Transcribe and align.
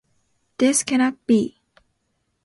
This 0.57 0.81
cannot 0.81 1.27
be! 1.27 1.61